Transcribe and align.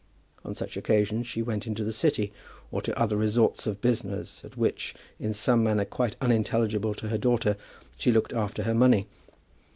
On 0.43 0.55
such 0.55 0.77
occasions 0.77 1.27
she 1.27 1.43
went 1.43 1.67
into 1.67 1.83
the 1.83 1.93
City, 1.93 2.33
or 2.71 2.81
to 2.81 2.99
other 2.99 3.15
resorts 3.15 3.67
of 3.67 3.81
business, 3.81 4.43
at 4.43 4.57
which, 4.57 4.95
in 5.19 5.31
some 5.31 5.63
manner 5.63 5.85
quite 5.85 6.15
unintelligible 6.19 6.95
to 6.95 7.09
her 7.09 7.19
daughter, 7.19 7.55
she 7.97 8.11
looked 8.11 8.33
after 8.33 8.63
her 8.63 8.73
money. 8.73 9.05